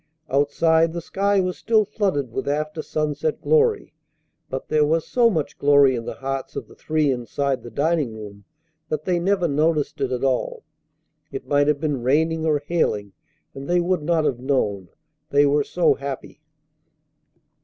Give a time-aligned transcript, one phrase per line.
[0.31, 3.93] Outside the sky was still flooded with after sunset glory,
[4.49, 8.15] but there was so much glory in the hearts of the three inside the dining
[8.15, 8.43] room
[8.89, 10.63] that they never noticed it at all.
[11.31, 13.13] It might have been raining or hailing,
[13.53, 14.89] and they would not have known,
[15.29, 16.41] they were so happy.